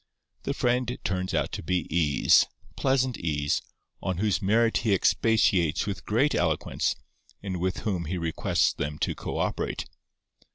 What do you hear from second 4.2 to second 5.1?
merits he